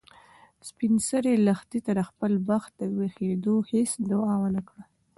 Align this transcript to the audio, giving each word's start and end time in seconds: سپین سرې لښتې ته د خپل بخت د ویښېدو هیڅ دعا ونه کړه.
سپین 0.67 0.93
سرې 1.07 1.33
لښتې 1.45 1.79
ته 1.85 1.91
د 1.99 2.01
خپل 2.09 2.31
بخت 2.49 2.71
د 2.79 2.81
ویښېدو 2.97 3.55
هیڅ 3.71 3.91
دعا 4.09 4.33
ونه 4.41 4.61
کړه. 4.67 4.83